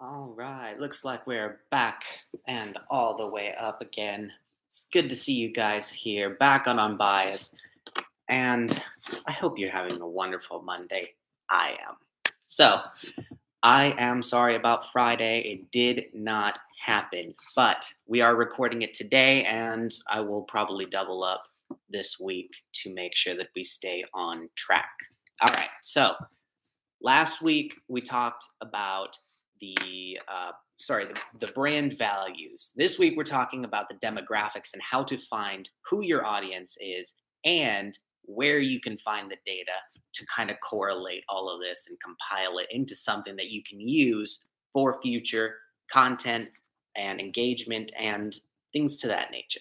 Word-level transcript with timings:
All 0.00 0.32
right, 0.36 0.78
looks 0.78 1.04
like 1.04 1.26
we're 1.26 1.58
back 1.72 2.04
and 2.46 2.78
all 2.88 3.16
the 3.16 3.26
way 3.26 3.52
up 3.58 3.80
again. 3.80 4.30
It's 4.68 4.86
good 4.92 5.08
to 5.08 5.16
see 5.16 5.32
you 5.32 5.52
guys 5.52 5.90
here, 5.90 6.36
back 6.36 6.68
on 6.68 6.78
Unbiased. 6.78 7.56
And 8.28 8.80
I 9.26 9.32
hope 9.32 9.58
you're 9.58 9.72
having 9.72 10.00
a 10.00 10.06
wonderful 10.06 10.62
Monday. 10.62 11.14
I 11.50 11.70
am. 11.84 11.96
So, 12.46 12.78
I 13.64 13.92
am 13.98 14.22
sorry 14.22 14.54
about 14.54 14.92
Friday. 14.92 15.40
It 15.40 15.72
did 15.72 16.14
not 16.14 16.60
happen, 16.80 17.34
but 17.56 17.92
we 18.06 18.20
are 18.20 18.36
recording 18.36 18.82
it 18.82 18.94
today, 18.94 19.46
and 19.46 19.92
I 20.08 20.20
will 20.20 20.42
probably 20.42 20.86
double 20.86 21.24
up 21.24 21.42
this 21.90 22.20
week 22.20 22.54
to 22.84 22.94
make 22.94 23.16
sure 23.16 23.36
that 23.36 23.48
we 23.56 23.64
stay 23.64 24.04
on 24.14 24.48
track. 24.54 24.92
All 25.40 25.52
right, 25.58 25.70
so 25.82 26.14
last 27.02 27.42
week 27.42 27.74
we 27.88 28.00
talked 28.00 28.44
about 28.60 29.18
the 29.60 30.18
uh, 30.28 30.52
sorry 30.76 31.06
the, 31.06 31.46
the 31.46 31.52
brand 31.52 31.98
values 31.98 32.72
this 32.76 32.98
week 32.98 33.14
we're 33.16 33.24
talking 33.24 33.64
about 33.64 33.88
the 33.88 33.94
demographics 34.06 34.72
and 34.72 34.82
how 34.82 35.02
to 35.02 35.18
find 35.18 35.68
who 35.88 36.02
your 36.02 36.24
audience 36.24 36.76
is 36.80 37.14
and 37.44 37.98
where 38.22 38.58
you 38.58 38.80
can 38.80 38.98
find 38.98 39.30
the 39.30 39.36
data 39.46 39.72
to 40.12 40.24
kind 40.34 40.50
of 40.50 40.56
correlate 40.60 41.24
all 41.28 41.52
of 41.52 41.60
this 41.60 41.86
and 41.88 41.98
compile 42.00 42.58
it 42.58 42.66
into 42.70 42.94
something 42.94 43.36
that 43.36 43.50
you 43.50 43.62
can 43.62 43.80
use 43.80 44.44
for 44.72 45.00
future 45.00 45.54
content 45.90 46.48
and 46.96 47.20
engagement 47.20 47.90
and 47.98 48.38
things 48.72 48.98
to 48.98 49.08
that 49.08 49.30
nature 49.30 49.60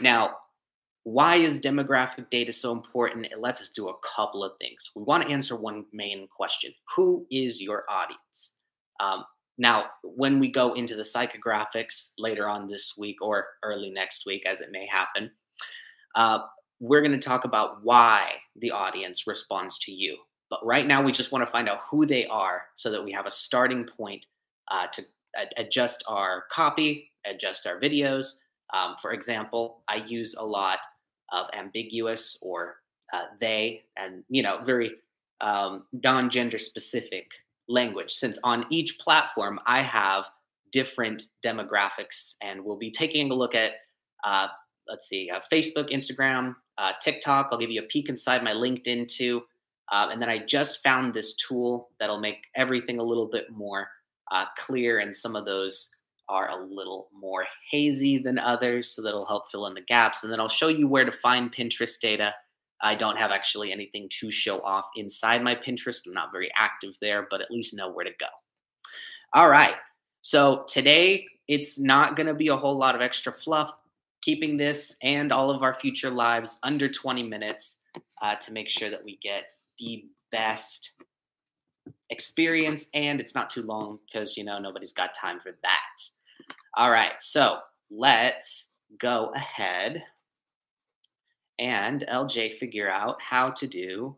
now 0.00 0.36
why 1.06 1.36
is 1.36 1.60
demographic 1.60 2.30
data 2.30 2.50
so 2.50 2.72
important? 2.72 3.26
It 3.26 3.38
lets 3.38 3.60
us 3.60 3.70
do 3.70 3.88
a 3.88 3.94
couple 4.16 4.42
of 4.42 4.58
things. 4.58 4.90
We 4.96 5.04
want 5.04 5.22
to 5.22 5.30
answer 5.30 5.54
one 5.54 5.84
main 5.92 6.26
question 6.36 6.72
Who 6.96 7.28
is 7.30 7.62
your 7.62 7.84
audience? 7.88 8.54
Um, 9.00 9.24
now, 9.58 9.86
when 10.02 10.38
we 10.38 10.52
go 10.52 10.74
into 10.74 10.96
the 10.96 11.02
psychographics 11.02 12.10
later 12.18 12.48
on 12.48 12.68
this 12.68 12.94
week 12.98 13.16
or 13.22 13.46
early 13.62 13.90
next 13.90 14.24
week, 14.26 14.44
as 14.46 14.60
it 14.60 14.70
may 14.70 14.86
happen, 14.86 15.30
uh, 16.14 16.40
we're 16.78 17.00
going 17.00 17.18
to 17.18 17.18
talk 17.18 17.44
about 17.44 17.82
why 17.82 18.32
the 18.56 18.70
audience 18.70 19.26
responds 19.26 19.78
to 19.80 19.92
you. 19.92 20.16
But 20.50 20.64
right 20.64 20.86
now, 20.86 21.02
we 21.02 21.10
just 21.10 21.32
want 21.32 21.44
to 21.44 21.50
find 21.50 21.68
out 21.68 21.80
who 21.90 22.06
they 22.06 22.26
are 22.26 22.64
so 22.74 22.90
that 22.90 23.02
we 23.02 23.12
have 23.12 23.26
a 23.26 23.30
starting 23.30 23.84
point 23.84 24.26
uh, 24.70 24.86
to 24.92 25.04
adjust 25.56 26.04
our 26.06 26.44
copy, 26.50 27.10
adjust 27.26 27.66
our 27.66 27.80
videos. 27.80 28.38
Um, 28.74 28.96
for 29.00 29.12
example, 29.12 29.82
I 29.88 29.96
use 30.06 30.34
a 30.34 30.44
lot 30.44 30.78
of 31.32 31.46
ambiguous 31.54 32.38
or 32.42 32.76
uh, 33.12 33.24
they 33.40 33.84
and, 33.96 34.22
you 34.28 34.42
know, 34.42 34.60
very 34.64 34.92
um, 35.40 35.84
non 35.92 36.30
gender 36.30 36.58
specific 36.58 37.30
language 37.68 38.12
since 38.12 38.38
on 38.44 38.64
each 38.70 38.98
platform 38.98 39.58
I 39.66 39.82
have 39.82 40.24
different 40.72 41.24
demographics 41.44 42.34
and 42.42 42.64
we'll 42.64 42.76
be 42.76 42.90
taking 42.90 43.30
a 43.30 43.34
look 43.34 43.54
at 43.54 43.72
uh, 44.24 44.48
let's 44.88 45.08
see 45.08 45.30
uh, 45.30 45.40
Facebook, 45.52 45.90
Instagram, 45.90 46.54
uh, 46.78 46.92
TikTok. 47.00 47.48
I'll 47.50 47.58
give 47.58 47.70
you 47.70 47.82
a 47.82 47.86
peek 47.86 48.08
inside 48.08 48.42
my 48.42 48.52
LinkedIn 48.52 49.08
too. 49.08 49.42
Uh, 49.90 50.08
and 50.10 50.20
then 50.20 50.28
I 50.28 50.38
just 50.38 50.82
found 50.82 51.14
this 51.14 51.36
tool 51.36 51.90
that'll 52.00 52.20
make 52.20 52.38
everything 52.56 52.98
a 52.98 53.04
little 53.04 53.26
bit 53.26 53.50
more 53.50 53.88
uh, 54.32 54.46
clear, 54.58 54.98
and 54.98 55.14
some 55.14 55.36
of 55.36 55.44
those 55.44 55.90
are 56.28 56.50
a 56.50 56.64
little 56.64 57.08
more 57.14 57.46
hazy 57.70 58.18
than 58.18 58.36
others, 58.38 58.90
so 58.90 59.00
that'll 59.00 59.24
help 59.24 59.50
fill 59.50 59.66
in 59.68 59.74
the 59.74 59.80
gaps. 59.82 60.24
And 60.24 60.32
then 60.32 60.40
I'll 60.40 60.48
show 60.48 60.66
you 60.66 60.88
where 60.88 61.04
to 61.04 61.12
find 61.12 61.54
Pinterest 61.54 62.00
data 62.00 62.34
I 62.82 62.94
don't 62.94 63.16
have 63.16 63.30
actually 63.30 63.72
anything 63.72 64.08
to 64.20 64.30
show 64.30 64.60
off 64.60 64.86
inside 64.96 65.42
my 65.42 65.54
Pinterest. 65.54 66.06
I'm 66.06 66.12
not 66.12 66.32
very 66.32 66.50
active 66.54 66.94
there, 67.00 67.26
but 67.30 67.40
at 67.40 67.50
least 67.50 67.76
know 67.76 67.90
where 67.90 68.04
to 68.04 68.12
go. 68.18 68.26
All 69.32 69.48
right. 69.48 69.74
So 70.22 70.64
today, 70.68 71.26
it's 71.48 71.78
not 71.78 72.16
going 72.16 72.26
to 72.26 72.34
be 72.34 72.48
a 72.48 72.56
whole 72.56 72.76
lot 72.76 72.94
of 72.94 73.00
extra 73.00 73.32
fluff, 73.32 73.72
keeping 74.22 74.56
this 74.56 74.96
and 75.02 75.32
all 75.32 75.50
of 75.50 75.62
our 75.62 75.74
future 75.74 76.10
lives 76.10 76.58
under 76.62 76.88
20 76.88 77.22
minutes 77.22 77.80
uh, 78.20 78.34
to 78.36 78.52
make 78.52 78.68
sure 78.68 78.90
that 78.90 79.04
we 79.04 79.18
get 79.22 79.44
the 79.78 80.04
best 80.32 80.92
experience 82.10 82.88
and 82.94 83.20
it's 83.20 83.34
not 83.34 83.50
too 83.50 83.62
long 83.62 83.98
because, 84.06 84.36
you 84.36 84.44
know, 84.44 84.58
nobody's 84.58 84.92
got 84.92 85.14
time 85.14 85.38
for 85.40 85.52
that. 85.62 86.02
All 86.76 86.90
right. 86.90 87.14
So 87.20 87.58
let's 87.90 88.72
go 88.98 89.32
ahead 89.34 90.02
and 91.58 92.04
LJ 92.10 92.54
figure 92.54 92.90
out 92.90 93.20
how 93.20 93.50
to 93.50 93.66
do 93.66 94.16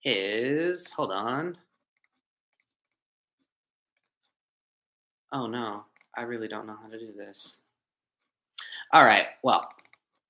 his, 0.00 0.90
hold 0.90 1.10
on. 1.10 1.56
Oh 5.32 5.46
no, 5.46 5.84
I 6.16 6.22
really 6.22 6.48
don't 6.48 6.66
know 6.66 6.76
how 6.80 6.88
to 6.88 6.98
do 6.98 7.12
this. 7.16 7.58
All 8.92 9.04
right, 9.04 9.26
well, 9.42 9.62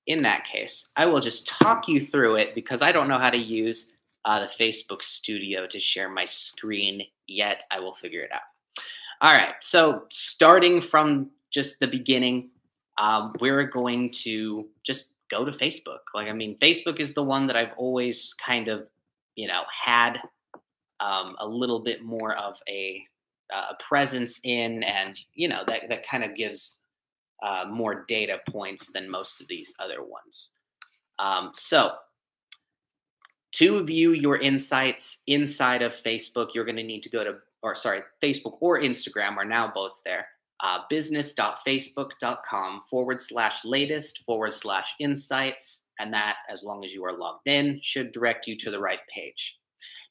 in 0.07 0.23
that 0.23 0.45
case, 0.45 0.89
I 0.95 1.05
will 1.05 1.19
just 1.19 1.47
talk 1.47 1.87
you 1.87 1.99
through 1.99 2.37
it 2.37 2.55
because 2.55 2.81
I 2.81 2.91
don't 2.91 3.07
know 3.07 3.19
how 3.19 3.29
to 3.29 3.37
use 3.37 3.93
uh, 4.25 4.39
the 4.39 4.47
Facebook 4.47 5.03
Studio 5.03 5.67
to 5.67 5.79
share 5.79 6.09
my 6.09 6.25
screen 6.25 7.03
yet. 7.27 7.63
I 7.71 7.79
will 7.79 7.93
figure 7.93 8.21
it 8.21 8.31
out. 8.31 8.41
All 9.21 9.33
right, 9.33 9.53
so 9.61 10.05
starting 10.09 10.81
from 10.81 11.29
just 11.51 11.79
the 11.79 11.87
beginning, 11.87 12.49
um, 12.97 13.33
we're 13.39 13.63
going 13.63 14.11
to 14.11 14.67
just 14.83 15.11
go 15.29 15.45
to 15.45 15.51
Facebook. 15.51 15.99
Like, 16.13 16.27
I 16.27 16.33
mean, 16.33 16.57
Facebook 16.59 16.99
is 16.99 17.13
the 17.13 17.23
one 17.23 17.47
that 17.47 17.55
I've 17.55 17.73
always 17.77 18.33
kind 18.33 18.67
of, 18.67 18.87
you 19.35 19.47
know, 19.47 19.63
had 19.85 20.19
um, 20.99 21.35
a 21.39 21.47
little 21.47 21.79
bit 21.79 22.03
more 22.03 22.35
of 22.35 22.59
a, 22.67 23.03
uh, 23.53 23.67
a 23.71 23.83
presence 23.83 24.39
in, 24.43 24.83
and 24.83 25.19
you 25.33 25.47
know, 25.47 25.63
that 25.67 25.83
that 25.89 26.07
kind 26.07 26.23
of 26.23 26.35
gives 26.35 26.81
uh, 27.41 27.65
more 27.69 28.05
data 28.07 28.39
points 28.49 28.91
than 28.91 29.09
most 29.09 29.41
of 29.41 29.47
these 29.47 29.73
other 29.79 30.03
ones. 30.03 30.55
Um, 31.19 31.51
so, 31.53 31.93
to 33.53 33.83
view 33.83 34.11
your 34.11 34.37
insights 34.37 35.19
inside 35.27 35.81
of 35.81 35.93
Facebook, 35.93 36.53
you're 36.53 36.65
going 36.65 36.75
to 36.77 36.83
need 36.83 37.03
to 37.03 37.09
go 37.09 37.23
to, 37.23 37.35
or 37.63 37.75
sorry, 37.75 38.01
Facebook 38.21 38.57
or 38.59 38.79
Instagram 38.79 39.37
are 39.37 39.45
now 39.45 39.71
both 39.73 40.01
there 40.03 40.27
uh, 40.61 40.79
business.facebook.com 40.89 42.81
forward 42.89 43.19
slash 43.19 43.63
latest 43.63 44.23
forward 44.25 44.53
slash 44.53 44.95
insights. 44.99 45.83
And 45.99 46.13
that, 46.13 46.37
as 46.49 46.63
long 46.63 46.83
as 46.85 46.93
you 46.93 47.03
are 47.05 47.17
logged 47.17 47.47
in, 47.47 47.79
should 47.81 48.11
direct 48.11 48.47
you 48.47 48.55
to 48.57 48.71
the 48.71 48.79
right 48.79 48.99
page. 49.13 49.57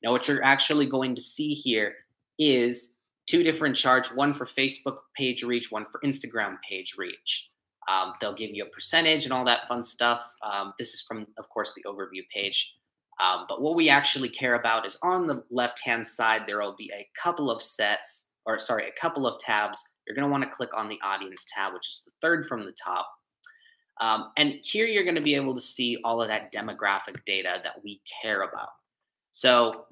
Now, 0.03 0.13
what 0.13 0.29
you're 0.29 0.45
actually 0.45 0.87
going 0.87 1.15
to 1.15 1.21
see 1.21 1.53
here 1.53 1.95
is 2.39 2.97
two 3.27 3.43
different 3.43 3.77
charts 3.77 4.13
one 4.13 4.33
for 4.33 4.47
Facebook 4.47 4.99
page 5.17 5.43
reach, 5.43 5.73
one 5.73 5.87
for 5.91 6.01
Instagram 6.05 6.57
page 6.69 6.95
reach. 6.97 7.51
Um, 7.89 8.15
they'll 8.21 8.35
give 8.35 8.51
you 8.51 8.65
a 8.65 8.69
percentage 8.69 9.25
and 9.25 9.33
all 9.33 9.45
that 9.45 9.69
fun 9.69 9.83
stuff. 9.83 10.21
Um, 10.43 10.75
this 10.79 10.93
is 10.93 11.03
from, 11.03 11.27
of 11.39 11.49
course, 11.49 11.73
the 11.75 11.85
overview 11.85 12.23
page. 12.33 12.73
Um, 13.23 13.47
but 13.49 13.63
what 13.63 13.77
we 13.77 13.89
actually 13.89 14.29
care 14.29 14.55
about 14.55 14.87
is 14.87 14.99
on 15.03 15.27
the 15.27 15.43
left 15.51 15.81
hand 15.81 16.07
side, 16.07 16.43
there 16.47 16.61
will 16.61 16.77
be 16.77 16.91
a 16.95 17.09
couple 17.21 17.51
of 17.51 17.63
sets, 17.63 18.31
or 18.45 18.59
sorry, 18.59 18.89
a 18.89 19.01
couple 19.01 19.27
of 19.27 19.41
tabs 19.41 19.83
you're 20.07 20.15
going 20.15 20.27
to 20.27 20.31
want 20.31 20.45
to 20.45 20.51
click 20.51 20.71
on 20.75 20.89
the 20.89 20.99
audience 21.03 21.45
tab, 21.53 21.75
which 21.75 21.89
is 21.89 22.03
the 22.05 22.13
third 22.21 22.47
from 22.47 22.65
the 22.65 22.73
top. 22.73 23.11
Um, 24.01 24.33
and 24.37 24.55
here 24.63 24.87
you're 24.87 25.05
going 25.05 25.17
to 25.17 25.23
be 25.23 25.35
able 25.35 25.55
to 25.55 25.61
see 25.61 25.99
all 26.05 26.21
of 26.21 26.29
that 26.29 26.53
demographic 26.53 27.25
data 27.25 27.61
that 27.65 27.83
we 27.83 28.01
care 28.23 28.43
about. 28.43 28.69
So, 29.33 29.87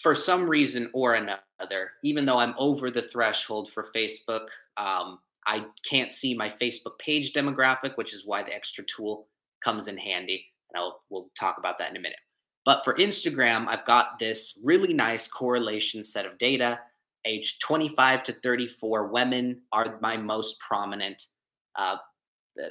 for 0.00 0.14
some 0.14 0.48
reason 0.48 0.90
or 0.94 1.14
another, 1.14 1.90
even 2.02 2.24
though 2.24 2.38
I'm 2.38 2.54
over 2.58 2.90
the 2.90 3.02
threshold 3.02 3.70
for 3.70 3.88
Facebook, 3.94 4.46
um, 4.78 5.18
I 5.46 5.66
can't 5.88 6.10
see 6.10 6.34
my 6.34 6.48
Facebook 6.48 6.98
page 6.98 7.32
demographic, 7.32 7.96
which 7.96 8.14
is 8.14 8.26
why 8.26 8.42
the 8.42 8.54
extra 8.54 8.84
tool 8.84 9.28
comes 9.62 9.88
in 9.88 9.98
handy. 9.98 10.46
And 10.72 10.82
I'll 10.82 11.02
we'll 11.10 11.28
talk 11.38 11.58
about 11.58 11.78
that 11.78 11.90
in 11.90 11.96
a 11.96 12.00
minute. 12.00 12.18
But 12.64 12.84
for 12.84 12.94
Instagram, 12.94 13.66
I've 13.68 13.84
got 13.84 14.18
this 14.18 14.58
really 14.64 14.94
nice 14.94 15.26
correlation 15.26 16.02
set 16.02 16.24
of 16.24 16.38
data 16.38 16.78
age 17.24 17.58
25 17.60 18.22
to 18.24 18.32
34 18.32 19.08
women 19.08 19.60
are 19.72 19.98
my 20.00 20.16
most 20.16 20.58
prominent 20.60 21.26
uh, 21.76 21.96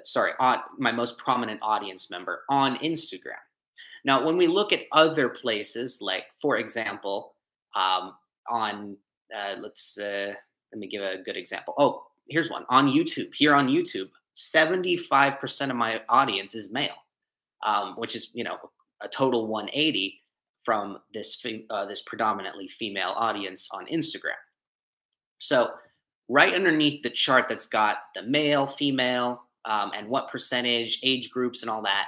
sorry 0.03 0.31
on, 0.39 0.59
my 0.77 0.91
most 0.91 1.17
prominent 1.17 1.59
audience 1.61 2.09
member 2.09 2.43
on 2.49 2.77
instagram. 2.77 3.41
Now 4.05 4.25
when 4.25 4.37
we 4.37 4.47
look 4.47 4.73
at 4.73 4.83
other 4.91 5.29
places 5.29 5.99
like 6.01 6.25
for 6.41 6.57
example 6.57 7.35
um, 7.75 8.13
on 8.49 8.97
uh, 9.35 9.55
let's 9.59 9.97
uh, 9.97 10.33
let 10.71 10.79
me 10.79 10.87
give 10.87 11.01
a 11.01 11.21
good 11.23 11.37
example. 11.37 11.73
Oh 11.77 12.03
here's 12.29 12.49
one. 12.49 12.65
On 12.69 12.89
youtube 12.89 13.33
here 13.33 13.55
on 13.55 13.67
youtube 13.67 14.09
75% 14.37 15.69
of 15.69 15.75
my 15.75 16.01
audience 16.07 16.55
is 16.55 16.71
male 16.71 16.95
um, 17.63 17.93
which 17.97 18.15
is 18.15 18.29
you 18.33 18.43
know 18.43 18.57
a 19.01 19.07
total 19.07 19.47
180 19.47 20.20
from 20.63 20.99
this 21.13 21.43
uh, 21.69 21.85
this 21.85 22.03
predominantly 22.03 22.67
female 22.67 23.13
audience 23.15 23.69
on 23.71 23.85
Instagram. 23.87 24.39
So 25.37 25.71
right 26.29 26.53
underneath 26.53 27.01
the 27.03 27.09
chart 27.09 27.47
that's 27.49 27.65
got 27.65 27.97
the 28.15 28.23
male, 28.23 28.67
female, 28.67 29.43
um, 29.65 29.91
and 29.95 30.07
what 30.07 30.29
percentage, 30.29 30.99
age 31.03 31.29
groups, 31.31 31.61
and 31.61 31.69
all 31.69 31.81
that, 31.83 32.07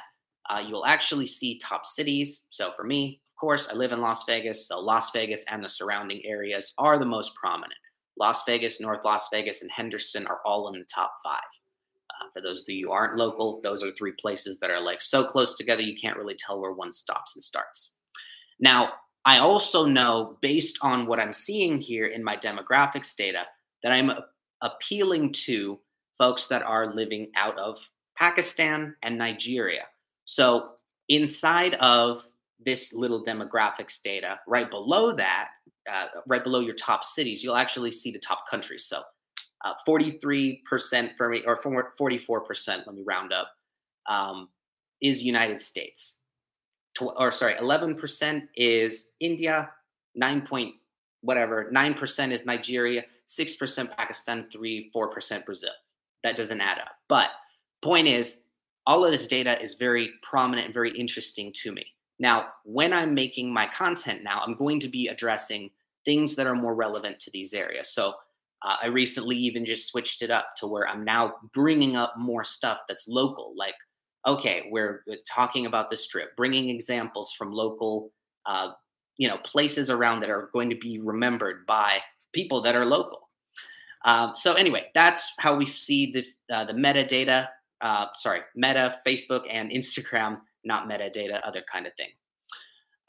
uh, 0.50 0.64
you'll 0.66 0.86
actually 0.86 1.26
see 1.26 1.58
top 1.58 1.86
cities. 1.86 2.46
So 2.50 2.72
for 2.76 2.84
me, 2.84 3.22
of 3.36 3.40
course, 3.40 3.70
I 3.70 3.74
live 3.74 3.92
in 3.92 4.02
Las 4.02 4.24
Vegas, 4.26 4.68
so 4.68 4.80
Las 4.80 5.12
Vegas 5.12 5.46
and 5.50 5.64
the 5.64 5.70
surrounding 5.70 6.22
areas 6.26 6.74
are 6.78 6.98
the 6.98 7.06
most 7.06 7.36
prominent. 7.36 7.74
Las 8.18 8.44
Vegas, 8.46 8.80
North 8.80 9.04
Las 9.04 9.28
Vegas, 9.32 9.62
and 9.62 9.72
Henderson 9.72 10.28
are 10.28 10.40
all 10.46 10.72
in 10.72 10.80
the 10.80 10.86
top 10.86 11.14
five. 11.24 11.42
Uh, 12.12 12.28
for 12.34 12.42
those 12.42 12.62
of 12.62 12.70
you 12.70 12.88
who 12.88 12.92
aren't 12.92 13.18
local, 13.18 13.60
those 13.62 13.84
are 13.84 13.92
three 13.92 14.14
places 14.20 14.60
that 14.60 14.70
are 14.70 14.80
like 14.80 15.02
so 15.02 15.26
close 15.26 15.58
together 15.58 15.82
you 15.82 15.98
can't 16.00 16.18
really 16.18 16.36
tell 16.38 16.62
where 16.62 16.74
one 16.74 16.92
stops 16.92 17.36
and 17.36 17.44
starts. 17.44 17.98
Now, 18.64 18.94
I 19.26 19.40
also 19.40 19.86
know 19.86 20.38
based 20.42 20.80
on 20.82 21.06
what 21.06 21.20
I'm 21.20 21.34
seeing 21.34 21.82
here 21.82 22.06
in 22.06 22.24
my 22.24 22.38
demographics 22.38 23.14
data 23.14 23.44
that 23.84 23.92
I'm 23.92 24.10
appealing 24.62 25.34
to 25.34 25.80
folks 26.18 26.48
that 26.48 26.64
are 26.64 26.96
living 26.96 27.30
out 27.36 27.58
of 27.58 27.78
Pakistan 28.18 28.96
and 29.04 29.18
Nigeria. 29.18 29.84
So 30.24 30.70
inside 31.10 31.74
of 31.76 32.24
this 32.66 32.94
little 32.94 33.22
demographics 33.22 34.02
data, 34.02 34.40
right 34.48 34.70
below 34.70 35.14
that, 35.14 35.50
uh, 35.92 36.06
right 36.26 36.44
below 36.44 36.62
your 36.62 36.76
top 36.76 37.04
cities, 37.04 37.44
you'll 37.44 37.58
actually 37.58 37.92
see 37.92 38.12
the 38.12 38.20
top 38.20 38.46
countries. 38.50 38.86
So 38.86 39.02
uh, 39.66 39.74
43% 39.86 40.62
for 41.18 41.28
me, 41.28 41.42
or 41.46 41.58
44%, 41.58 42.68
let 42.68 42.96
me 42.96 43.04
round 43.06 43.34
up, 43.34 43.50
um, 44.08 44.48
is 45.02 45.22
United 45.22 45.60
States. 45.60 46.20
Tw- 46.94 47.18
or 47.18 47.32
sorry, 47.32 47.56
11% 47.56 48.48
is 48.56 49.10
India, 49.20 49.70
9 50.16 50.42
point 50.42 50.76
whatever, 51.24 51.72
9% 51.74 52.32
is 52.32 52.46
Nigeria, 52.46 53.04
6% 53.28 53.98
Pakistan, 53.98 54.46
3, 54.52 54.92
4% 54.94 55.46
Brazil. 55.46 55.72
That 56.22 56.36
doesn't 56.36 56.62
add 56.62 56.80
up. 56.80 56.96
But 57.08 57.30
point 57.82 58.08
is, 58.08 58.42
all 58.86 59.06
of 59.06 59.12
this 59.12 59.28
data 59.28 59.60
is 59.62 59.76
very 59.76 60.12
prominent 60.22 60.66
and 60.66 60.74
very 60.74 60.92
interesting 60.92 61.52
to 61.54 61.72
me. 61.72 61.86
Now, 62.20 62.48
when 62.66 62.94
I'm 62.94 63.14
making 63.14 63.52
my 63.52 63.68
content 63.68 64.24
now, 64.24 64.42
I'm 64.46 64.56
going 64.56 64.80
to 64.82 64.90
be 64.90 65.08
addressing 65.08 65.72
things 66.06 66.36
that 66.36 66.48
are 66.48 66.56
more 66.56 66.76
relevant 66.76 67.20
to 67.22 67.32
these 67.32 67.54
areas. 67.54 67.90
So 67.90 68.14
uh, 68.62 68.78
I 68.84 68.88
recently 68.88 69.38
even 69.38 69.66
just 69.66 69.88
switched 69.88 70.22
it 70.22 70.32
up 70.32 70.48
to 70.58 70.68
where 70.68 70.88
I'm 70.88 71.06
now 71.06 71.36
bringing 71.54 71.96
up 71.96 72.16
more 72.18 72.44
stuff 72.44 72.80
that's 72.88 73.08
local. 73.08 73.54
Like, 73.56 73.76
okay, 74.26 74.68
we're 74.72 75.04
talking 75.28 75.66
about 75.66 75.90
the 75.90 75.98
strip, 75.98 76.36
bringing 76.36 76.70
examples 76.70 77.34
from 77.34 77.52
local, 77.52 78.12
uh, 78.46 78.72
you 79.18 79.28
know, 79.28 79.38
places 79.40 79.90
around 79.90 80.22
that 80.22 80.30
are 80.30 80.50
going 80.54 80.70
to 80.70 80.78
be 80.78 81.00
remembered 81.00 81.66
by 81.66 82.00
people 82.34 82.62
that 82.62 82.76
are 82.76 82.86
local. 82.86 83.30
Um, 84.06 84.34
so 84.36 84.54
anyway, 84.54 84.86
that's 84.94 85.34
how 85.40 85.56
we 85.56 85.66
see 85.66 86.12
the 86.12 86.26
uh, 86.54 86.66
the 86.66 86.74
metadata. 86.74 87.48
Uh, 87.82 88.08
sorry, 88.16 88.42
Meta, 88.56 89.00
Facebook, 89.06 89.44
and 89.50 89.72
Instagram, 89.72 90.40
not 90.64 90.90
metadata, 90.90 91.40
other 91.44 91.64
kind 91.72 91.86
of 91.86 91.94
thing. 91.96 92.10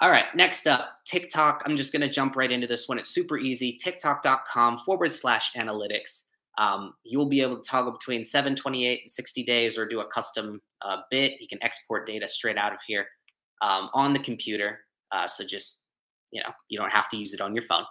All 0.00 0.10
right, 0.10 0.26
next 0.34 0.66
up, 0.66 0.98
TikTok. 1.06 1.62
I'm 1.64 1.76
just 1.76 1.92
going 1.92 2.02
to 2.02 2.08
jump 2.08 2.36
right 2.36 2.50
into 2.50 2.66
this 2.66 2.88
one. 2.88 2.98
It's 2.98 3.10
super 3.10 3.38
easy. 3.38 3.78
TikTok.com 3.80 4.78
forward 4.78 5.12
slash 5.12 5.52
analytics. 5.54 6.24
Um, 6.58 6.94
you 7.04 7.18
will 7.18 7.28
be 7.28 7.40
able 7.40 7.56
to 7.56 7.62
toggle 7.62 7.92
between 7.92 8.24
728 8.24 9.00
and 9.02 9.10
60 9.10 9.44
days 9.44 9.78
or 9.78 9.86
do 9.86 10.00
a 10.00 10.06
custom 10.06 10.60
uh, 10.84 10.98
bit. 11.10 11.32
You 11.40 11.48
can 11.48 11.62
export 11.62 12.06
data 12.06 12.28
straight 12.28 12.58
out 12.58 12.72
of 12.72 12.78
here 12.86 13.06
um, 13.62 13.90
on 13.94 14.12
the 14.12 14.18
computer. 14.20 14.80
Uh, 15.12 15.26
so 15.26 15.44
just, 15.44 15.82
you 16.30 16.42
know, 16.42 16.50
you 16.68 16.78
don't 16.78 16.92
have 16.92 17.08
to 17.10 17.16
use 17.16 17.34
it 17.34 17.40
on 17.40 17.54
your 17.54 17.64
phone. 17.64 17.84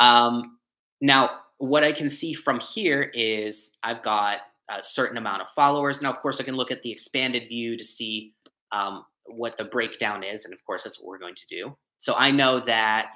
Um, 0.00 0.58
now, 1.00 1.30
what 1.58 1.84
I 1.84 1.92
can 1.92 2.08
see 2.08 2.34
from 2.34 2.60
here 2.60 3.10
is 3.14 3.76
I've 3.82 4.02
got 4.02 4.40
a 4.68 4.82
certain 4.82 5.16
amount 5.16 5.42
of 5.42 5.48
followers. 5.50 6.02
Now, 6.02 6.10
of 6.10 6.20
course, 6.20 6.40
I 6.40 6.44
can 6.44 6.56
look 6.56 6.70
at 6.70 6.82
the 6.82 6.90
expanded 6.90 7.48
view 7.48 7.76
to 7.76 7.84
see 7.84 8.34
um, 8.72 9.04
what 9.26 9.56
the 9.56 9.64
breakdown 9.64 10.22
is. 10.22 10.44
And 10.44 10.52
of 10.52 10.64
course, 10.64 10.84
that's 10.84 11.00
what 11.00 11.08
we're 11.08 11.18
going 11.18 11.34
to 11.34 11.46
do. 11.46 11.76
So 11.98 12.14
I 12.14 12.30
know 12.30 12.60
that, 12.60 13.12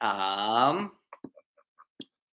um, 0.00 0.92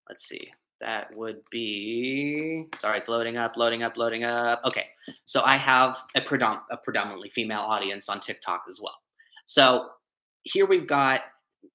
let's 0.09 0.27
see, 0.27 0.51
that 0.83 1.15
would 1.15 1.41
be, 1.49 2.65
sorry, 2.75 2.97
it's 2.97 3.07
loading 3.07 3.37
up, 3.37 3.55
loading 3.55 3.83
up, 3.83 3.95
loading 3.95 4.25
up. 4.25 4.61
Okay. 4.65 4.87
So 5.25 5.41
I 5.43 5.57
have 5.57 5.97
a, 6.15 6.21
predom- 6.21 6.61
a 6.69 6.77
predominantly 6.77 7.29
female 7.29 7.61
audience 7.61 8.09
on 8.09 8.19
TikTok 8.19 8.63
as 8.69 8.79
well. 8.81 8.95
So 9.45 9.87
here 10.43 10.65
we've 10.65 10.87
got, 10.87 11.21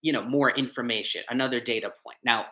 you 0.03 0.13
know, 0.13 0.23
more 0.23 0.51
information, 0.51 1.23
another 1.31 1.61
data 1.61 1.91
point. 2.05 2.19
Now, 2.23 2.47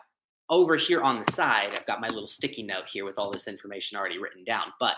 over 0.49 0.75
here 0.75 1.01
on 1.01 1.19
the 1.19 1.31
side, 1.31 1.69
I've 1.73 1.85
got 1.85 2.01
my 2.01 2.07
little 2.07 2.27
sticky 2.27 2.63
note 2.63 2.85
here 2.91 3.05
with 3.05 3.19
all 3.19 3.31
this 3.31 3.47
information 3.47 3.97
already 3.97 4.17
written 4.17 4.43
down. 4.43 4.73
But 4.79 4.95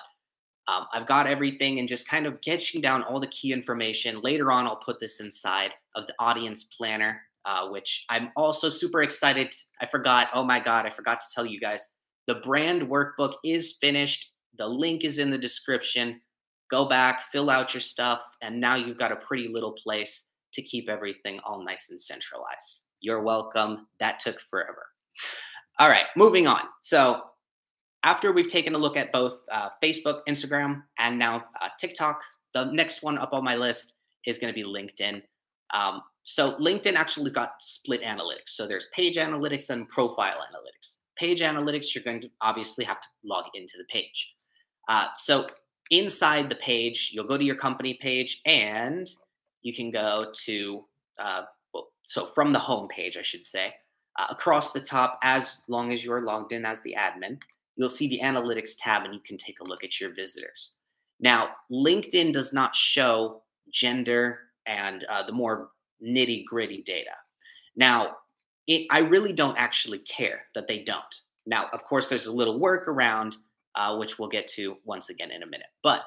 um, 0.67 0.85
I've 0.94 1.07
got 1.07 1.27
everything 1.27 1.79
and 1.79 1.89
just 1.89 2.07
kind 2.07 2.25
of 2.25 2.39
getting 2.41 2.79
down 2.79 3.03
all 3.03 3.19
the 3.19 3.27
key 3.27 3.51
information. 3.51 4.21
Later 4.21 4.51
on, 4.51 4.65
I'll 4.65 4.77
put 4.77 5.00
this 5.00 5.19
inside 5.19 5.71
of 5.95 6.07
the 6.07 6.13
audience 6.19 6.63
planner, 6.65 7.21
uh, 7.45 7.69
which 7.69 8.06
I'm 8.09 8.31
also 8.36 8.69
super 8.69 9.01
excited. 9.01 9.53
I 9.81 9.86
forgot. 9.86 10.27
Oh 10.33 10.44
my 10.44 10.59
God, 10.59 10.86
I 10.86 10.89
forgot 10.89 11.21
to 11.21 11.27
tell 11.33 11.45
you 11.45 11.59
guys. 11.59 11.86
The 12.27 12.36
brand 12.36 12.83
workbook 12.83 13.33
is 13.44 13.77
finished. 13.81 14.31
The 14.57 14.68
link 14.68 15.03
is 15.03 15.19
in 15.19 15.31
the 15.31 15.38
description. 15.38 16.21
Go 16.69 16.88
back, 16.88 17.24
fill 17.31 17.50
out 17.50 17.74
your 17.74 17.81
stuff, 17.81 18.21
and 18.41 18.59
now 18.59 18.75
you've 18.75 19.00
got 19.00 19.12
a 19.12 19.15
pretty 19.15 19.50
little 19.51 19.71
place 19.71 20.27
to 20.53 20.62
keep 20.62 20.89
everything 20.89 21.39
all 21.44 21.63
nice 21.63 21.89
and 21.89 22.01
centralized. 22.01 22.81
You're 23.01 23.24
welcome. 23.24 23.88
That 24.00 24.19
took 24.19 24.39
forever. 24.39 24.86
All 25.80 25.89
right, 25.89 26.06
moving 26.15 26.45
on. 26.45 26.62
So 26.81 27.21
after 28.03 28.31
we've 28.31 28.47
taken 28.47 28.75
a 28.75 28.77
look 28.77 28.97
at 28.97 29.12
both 29.12 29.39
uh, 29.51 29.69
Facebook, 29.83 30.21
Instagram, 30.27 30.83
and 30.97 31.18
now 31.18 31.45
uh, 31.62 31.69
TikTok, 31.80 32.21
the 32.53 32.65
next 32.65 33.03
one 33.03 33.18
up 33.18 33.33
on 33.33 33.44
my 33.44 33.56
list 33.56 33.95
is 34.25 34.38
going 34.38 34.53
to 34.53 34.56
be 34.56 34.68
LinkedIn. 34.68 35.21
Um, 35.74 36.01
so 36.24 36.56
LinkedIn 36.57 36.95
actually 36.95 37.31
got 37.31 37.54
split 37.62 38.01
analytics. 38.04 38.50
So 38.50 38.68
there's 38.68 38.88
page 38.94 39.18
analytics 39.18 39.69
and 39.69 39.88
profile 39.89 40.38
analytics. 40.38 40.98
Page 41.18 41.42
analytics, 41.42 41.94
you're 41.94 42.04
going 42.04 42.21
to 42.21 42.30
obviously 42.42 42.86
have 42.86 43.01
to 43.01 43.07
log 43.24 43.45
into 43.56 43.77
the 43.77 43.86
page. 43.86 44.33
Uh, 44.88 45.07
so 45.16 45.48
inside 45.92 46.50
the 46.50 46.56
page, 46.56 47.12
you'll 47.13 47.27
go 47.27 47.38
to 47.38 47.44
your 47.44 47.56
company 47.56 47.98
page 48.01 48.42
and 48.45 49.10
you 49.62 49.74
can 49.74 49.92
go 49.92 50.31
to, 50.45 50.86
uh, 51.19 51.42
well, 51.74 51.89
so 52.04 52.27
from 52.27 52.54
the 52.54 52.60
home 52.60 52.88
page, 52.88 53.18
I 53.18 53.22
should 53.22 53.45
say, 53.45 53.74
uh, 54.18 54.27
across 54.30 54.72
the 54.72 54.81
top, 54.81 55.19
as 55.24 55.63
long 55.68 55.92
as 55.92 56.04
you're 56.04 56.22
logged 56.22 56.51
in 56.51 56.65
as 56.65 56.81
the 56.81 56.95
admin, 56.98 57.39
you'll 57.75 57.89
see 57.89 58.07
the 58.07 58.19
analytics 58.24 58.72
tab 58.80 59.04
and 59.04 59.13
you 59.13 59.19
can 59.25 59.38
take 59.38 59.60
a 59.62 59.63
look 59.63 59.83
at 59.83 60.00
your 60.00 60.13
visitors. 60.13 60.77
Now, 61.19 61.50
LinkedIn 61.72 62.33
does 62.33 62.54
not 62.54 62.75
show 62.75 63.44
gender 63.72 64.39
and 64.69 65.04
uh, 65.10 65.25
the 65.25 65.33
more 65.33 65.71
nitty 66.01 66.45
gritty 66.45 66.81
data. 66.83 67.12
Now, 67.75 68.18
it, 68.68 68.88
I 68.92 69.00
really 69.00 69.33
don't 69.33 69.57
actually 69.57 70.00
care 70.00 70.44
that 70.56 70.68
they 70.68 70.83
don't. 70.83 71.03
Now, 71.46 71.67
of 71.74 71.84
course, 71.84 72.08
there's 72.08 72.27
a 72.27 72.34
little 72.34 72.60
workaround, 72.60 73.36
uh, 73.75 73.98
which 73.98 74.20
we'll 74.20 74.29
get 74.29 74.48
to 74.50 74.77
once 74.86 75.10
again 75.10 75.32
in 75.32 75.43
a 75.43 75.48
minute. 75.48 75.67
But 75.84 76.03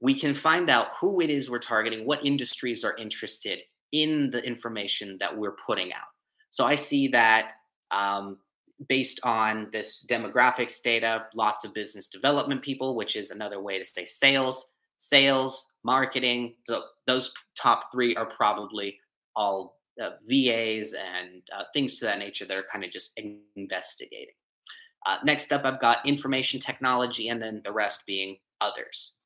we 0.00 0.18
can 0.18 0.34
find 0.34 0.68
out 0.68 0.88
who 1.00 1.20
it 1.20 1.30
is 1.30 1.48
we're 1.48 1.60
targeting, 1.60 2.04
what 2.04 2.26
industries 2.26 2.84
are 2.84 2.96
interested 2.96 3.60
in 3.92 4.30
the 4.30 4.44
information 4.44 5.16
that 5.20 5.36
we're 5.36 5.56
putting 5.66 5.92
out. 5.92 6.08
So 6.50 6.64
I 6.64 6.74
see 6.74 7.08
that 7.08 7.52
um, 7.90 8.38
based 8.88 9.20
on 9.22 9.68
this 9.72 10.04
demographics 10.08 10.82
data, 10.82 11.26
lots 11.34 11.64
of 11.64 11.74
business 11.74 12.08
development 12.08 12.62
people, 12.62 12.96
which 12.96 13.14
is 13.14 13.30
another 13.30 13.60
way 13.60 13.78
to 13.78 13.84
say 13.84 14.04
sales, 14.04 14.72
sales, 14.96 15.69
marketing. 15.84 16.54
So 16.64 16.82
those 17.06 17.32
top 17.56 17.92
three 17.92 18.14
are 18.16 18.26
probably 18.26 18.98
all 19.36 19.80
uh, 20.00 20.10
VAs 20.28 20.94
and 20.94 21.42
uh, 21.52 21.64
things 21.74 21.98
to 21.98 22.06
that 22.06 22.18
nature 22.18 22.44
that 22.44 22.56
are 22.56 22.66
kind 22.72 22.84
of 22.84 22.90
just 22.90 23.18
investigating. 23.56 24.34
Uh, 25.06 25.18
next 25.24 25.52
up, 25.52 25.64
I've 25.64 25.80
got 25.80 26.06
information 26.06 26.60
technology, 26.60 27.28
and 27.28 27.40
then 27.40 27.62
the 27.64 27.72
rest 27.72 28.04
being 28.06 28.36
others. 28.60 29.16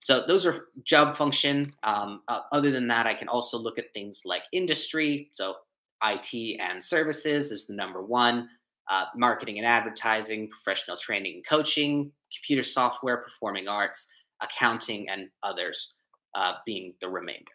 So 0.00 0.24
those 0.26 0.44
are 0.46 0.66
job 0.84 1.14
function. 1.14 1.70
Um, 1.84 2.22
uh, 2.28 2.40
other 2.50 2.70
than 2.70 2.88
that, 2.88 3.06
I 3.06 3.14
can 3.14 3.28
also 3.28 3.58
look 3.58 3.78
at 3.78 3.94
things 3.94 4.22
like 4.26 4.42
industry. 4.52 5.30
So 5.32 5.56
IT 6.04 6.60
and 6.60 6.82
services 6.82 7.50
is 7.50 7.66
the 7.66 7.74
number 7.74 8.02
one 8.02 8.48
uh, 8.90 9.06
marketing 9.16 9.58
and 9.58 9.66
advertising, 9.66 10.48
professional 10.48 10.96
training 10.96 11.36
and 11.36 11.46
coaching, 11.46 12.10
computer 12.34 12.62
software, 12.62 13.18
performing 13.18 13.68
arts, 13.68 14.10
accounting, 14.42 15.08
and 15.08 15.28
others 15.42 15.94
uh, 16.34 16.54
being 16.64 16.94
the 17.00 17.08
remainder. 17.08 17.52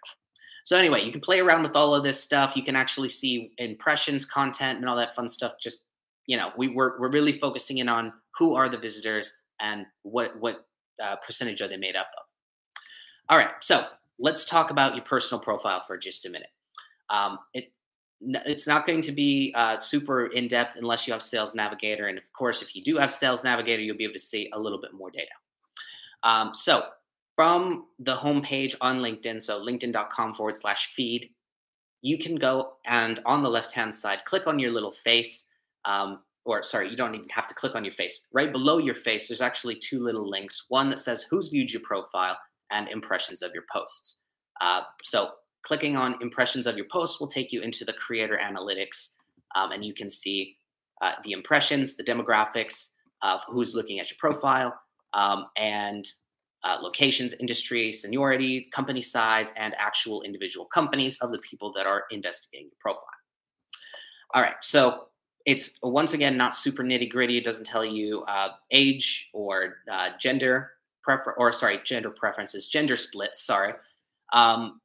So, 0.63 0.75
anyway, 0.75 1.05
you 1.05 1.11
can 1.11 1.21
play 1.21 1.39
around 1.39 1.63
with 1.63 1.75
all 1.75 1.95
of 1.95 2.03
this 2.03 2.19
stuff. 2.19 2.57
You 2.57 2.63
can 2.63 2.75
actually 2.75 3.09
see 3.09 3.51
impressions, 3.57 4.25
content, 4.25 4.79
and 4.79 4.89
all 4.89 4.97
that 4.97 5.15
fun 5.15 5.29
stuff. 5.29 5.53
Just, 5.61 5.85
you 6.25 6.35
know, 6.35 6.51
we, 6.57 6.67
we're, 6.67 6.99
we're 6.99 7.11
really 7.11 7.39
focusing 7.39 7.77
in 7.77 7.87
on 7.87 8.11
who 8.37 8.53
are 8.55 8.67
the 8.67 8.77
visitors 8.77 9.39
and 9.61 9.85
what, 10.03 10.37
what 10.39 10.67
uh, 11.01 11.15
percentage 11.25 11.61
are 11.61 11.67
they 11.67 11.77
made 11.77 11.95
up 11.95 12.07
of. 12.17 12.23
All 13.29 13.37
right, 13.37 13.51
so 13.61 13.85
let's 14.19 14.45
talk 14.45 14.71
about 14.71 14.95
your 14.95 15.05
personal 15.05 15.39
profile 15.39 15.83
for 15.85 15.97
just 15.97 16.25
a 16.25 16.29
minute. 16.29 16.49
Um, 17.09 17.39
it, 17.53 17.71
it's 18.21 18.67
not 18.67 18.85
going 18.85 19.01
to 19.01 19.11
be 19.11 19.53
uh, 19.55 19.77
super 19.77 20.27
in 20.27 20.47
depth 20.47 20.75
unless 20.75 21.07
you 21.07 21.13
have 21.13 21.21
Sales 21.21 21.53
Navigator. 21.53 22.07
And 22.07 22.17
of 22.17 22.23
course, 22.33 22.61
if 22.61 22.75
you 22.75 22.83
do 22.83 22.97
have 22.97 23.11
Sales 23.11 23.43
Navigator, 23.43 23.81
you'll 23.81 23.97
be 23.97 24.03
able 24.03 24.13
to 24.13 24.19
see 24.19 24.49
a 24.53 24.59
little 24.59 24.81
bit 24.81 24.93
more 24.93 25.11
data. 25.11 25.27
Um, 26.23 26.51
so 26.53 26.83
from 27.37 27.85
the 27.99 28.15
homepage 28.15 28.75
on 28.81 28.99
LinkedIn, 28.99 29.41
so 29.41 29.63
linkedin.com 29.63 30.33
forward 30.33 30.55
slash 30.55 30.93
feed, 30.95 31.29
you 32.01 32.17
can 32.17 32.35
go 32.35 32.73
and 32.85 33.19
on 33.27 33.43
the 33.43 33.49
left 33.49 33.71
hand 33.71 33.93
side, 33.93 34.25
click 34.25 34.47
on 34.47 34.57
your 34.57 34.71
little 34.71 34.91
face. 34.91 35.45
Um, 35.85 36.19
or 36.45 36.63
sorry, 36.63 36.89
you 36.89 36.97
don't 36.97 37.13
even 37.13 37.29
have 37.29 37.45
to 37.45 37.53
click 37.53 37.75
on 37.75 37.85
your 37.85 37.93
face. 37.93 38.25
Right 38.33 38.51
below 38.51 38.79
your 38.79 38.95
face, 38.95 39.27
there's 39.27 39.41
actually 39.41 39.75
two 39.75 40.03
little 40.03 40.27
links. 40.27 40.65
One 40.69 40.89
that 40.89 40.97
says 40.97 41.23
who's 41.29 41.49
viewed 41.49 41.71
your 41.71 41.83
profile 41.83 42.39
and 42.71 42.87
impressions 42.89 43.43
of 43.43 43.51
your 43.53 43.65
posts. 43.71 44.21
Uh, 44.59 44.81
so 45.03 45.31
clicking 45.61 45.95
on 45.95 46.15
impressions 46.21 46.65
of 46.65 46.75
your 46.75 46.87
posts 46.91 47.19
will 47.19 47.27
take 47.27 47.51
you 47.51 47.61
into 47.61 47.85
the 47.85 47.93
creator 47.93 48.39
analytics, 48.41 49.13
um, 49.55 49.71
and 49.71 49.85
you 49.85 49.93
can 49.93 50.09
see 50.09 50.57
uh, 51.01 51.11
the 51.23 51.33
impressions, 51.33 51.95
the 51.95 52.03
demographics 52.03 52.93
of 53.21 53.41
who's 53.47 53.75
looking 53.75 53.99
at 53.99 54.09
your 54.09 54.17
profile, 54.17 54.73
um, 55.13 55.45
and 55.55 56.05
uh, 56.63 56.77
locations, 56.81 57.33
industry, 57.33 57.91
seniority, 57.93 58.69
company 58.73 59.01
size, 59.01 59.53
and 59.57 59.73
actual 59.77 60.21
individual 60.23 60.65
companies 60.65 61.17
of 61.21 61.31
the 61.31 61.39
people 61.39 61.71
that 61.73 61.85
are 61.85 62.03
investigating 62.11 62.67
your 62.67 62.77
profile. 62.79 63.03
All 64.33 64.41
right, 64.41 64.55
so 64.61 65.07
it's 65.45 65.71
once 65.81 66.13
again 66.13 66.35
not 66.35 66.55
super 66.55 66.83
nitty 66.83 67.09
gritty. 67.09 67.37
It 67.37 67.43
doesn't 67.43 67.65
tell 67.65 67.85
you 67.85 68.23
uh, 68.23 68.49
age 68.71 69.29
or 69.33 69.77
uh, 69.91 70.09
gender 70.19 70.71
prefer 71.07 71.31
or 71.37 71.51
sorry, 71.53 71.79
gender 71.85 72.09
preferences, 72.09 72.67
gender 72.67 72.95
splits. 72.95 73.41
Sorry. 73.41 73.73
Um, 74.33 74.81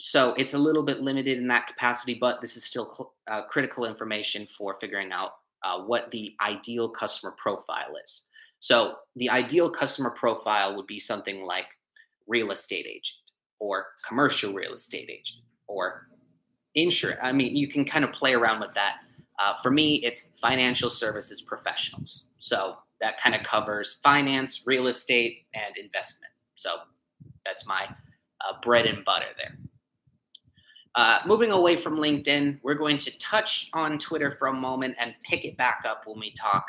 so 0.00 0.34
it's 0.34 0.54
a 0.54 0.58
little 0.58 0.82
bit 0.82 1.00
limited 1.00 1.38
in 1.38 1.48
that 1.48 1.66
capacity, 1.66 2.14
but 2.14 2.40
this 2.40 2.56
is 2.56 2.64
still 2.64 2.92
cl- 2.92 3.14
uh, 3.28 3.42
critical 3.42 3.84
information 3.84 4.46
for 4.46 4.76
figuring 4.80 5.12
out 5.12 5.32
uh, 5.64 5.80
what 5.80 6.10
the 6.10 6.36
ideal 6.40 6.88
customer 6.88 7.32
profile 7.36 7.94
is. 8.04 8.26
So 8.60 8.96
the 9.16 9.30
ideal 9.30 9.70
customer 9.70 10.10
profile 10.10 10.76
would 10.76 10.86
be 10.86 10.98
something 10.98 11.42
like 11.42 11.66
real 12.26 12.50
estate 12.50 12.86
agent 12.86 13.32
or 13.58 13.86
commercial 14.06 14.52
real 14.52 14.74
estate 14.74 15.10
agent 15.10 15.42
or 15.66 16.08
insurance. 16.74 17.20
I 17.22 17.32
mean, 17.32 17.56
you 17.56 17.68
can 17.68 17.84
kind 17.84 18.04
of 18.04 18.12
play 18.12 18.34
around 18.34 18.60
with 18.60 18.74
that. 18.74 18.96
Uh, 19.38 19.54
for 19.62 19.70
me, 19.70 19.96
it's 20.04 20.30
financial 20.40 20.90
services 20.90 21.40
professionals. 21.40 22.30
So 22.38 22.76
that 23.00 23.20
kind 23.20 23.34
of 23.34 23.42
covers 23.44 24.00
finance, 24.02 24.64
real 24.66 24.88
estate, 24.88 25.46
and 25.54 25.76
investment. 25.76 26.32
So 26.56 26.76
that's 27.44 27.66
my 27.66 27.84
uh, 27.84 28.54
bread 28.62 28.86
and 28.86 29.04
butter 29.04 29.26
there. 29.36 29.56
Uh, 30.94 31.20
moving 31.26 31.52
away 31.52 31.76
from 31.76 31.96
LinkedIn, 31.96 32.58
we're 32.62 32.74
going 32.74 32.98
to 32.98 33.16
touch 33.18 33.70
on 33.72 33.98
Twitter 33.98 34.32
for 34.32 34.48
a 34.48 34.52
moment 34.52 34.96
and 34.98 35.14
pick 35.22 35.44
it 35.44 35.56
back 35.56 35.84
up 35.88 36.02
when 36.06 36.18
we 36.18 36.32
talk 36.32 36.66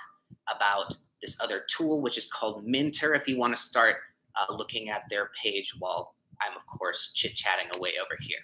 about 0.56 0.96
this 1.22 1.38
other 1.42 1.64
tool, 1.70 2.02
which 2.02 2.18
is 2.18 2.28
called 2.28 2.66
Minter. 2.66 3.14
If 3.14 3.28
you 3.28 3.38
want 3.38 3.56
to 3.56 3.62
start 3.62 3.98
uh, 4.36 4.52
looking 4.54 4.90
at 4.90 5.04
their 5.10 5.32
page 5.42 5.74
while 5.80 6.16
I'm, 6.42 6.56
of 6.56 6.66
course, 6.78 7.12
chit 7.14 7.36
chatting 7.36 7.68
away 7.76 7.94
over 8.04 8.16
here. 8.20 8.40